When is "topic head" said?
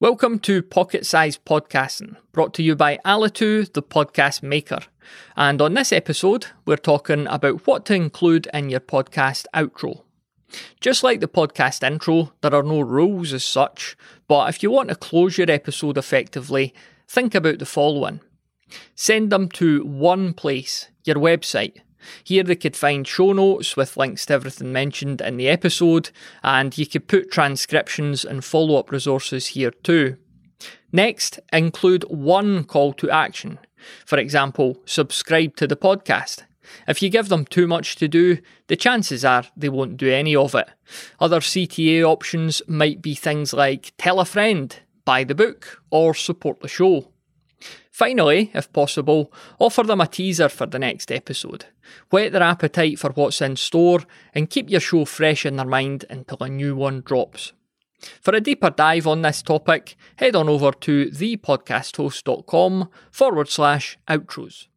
59.42-60.36